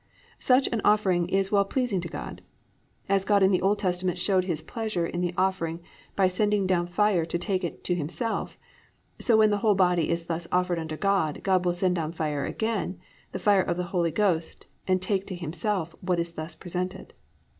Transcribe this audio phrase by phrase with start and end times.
[0.41, 2.41] _Such an offering is well pleasing to God.
[3.07, 5.79] As God in the Old Testament showed His pleasure in the offering
[6.15, 8.57] by sending down fire to take it to Himself,
[9.19, 12.45] so when the whole body is thus offered to God, God will send down fire
[12.45, 12.97] again,
[13.31, 17.13] the fire of the Holy Ghost, and take to Himself what is thus presented.